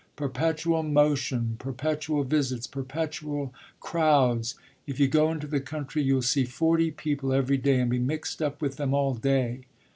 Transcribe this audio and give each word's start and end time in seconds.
"Perpetual 0.15 0.81
motion, 0.81 1.57
perpetual 1.59 2.23
visits, 2.23 2.65
perpetual 2.65 3.53
crowds! 3.79 4.55
If 4.87 4.99
you 4.99 5.07
go 5.07 5.31
into 5.31 5.45
the 5.45 5.61
country 5.61 6.01
you'll 6.01 6.23
see 6.23 6.43
forty 6.43 6.89
people 6.89 7.31
every 7.31 7.57
day 7.57 7.79
and 7.79 7.91
be 7.91 7.99
mixed 7.99 8.41
up 8.41 8.63
with 8.63 8.77
them 8.77 8.95
all 8.95 9.13
day. 9.13 9.59